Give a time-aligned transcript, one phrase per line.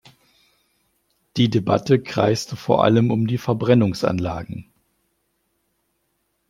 [1.37, 4.65] Die Debatte kreiste vor allem um die Verbrennungsanlagen.